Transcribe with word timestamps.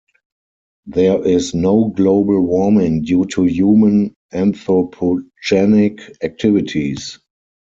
There 0.87 1.23
is 1.23 1.53
no 1.53 1.89
global 1.89 2.41
warming 2.41 3.03
due 3.03 3.25
to 3.25 3.43
human 3.43 4.15
anthropogenic 4.33 6.11
activities. 6.23 7.19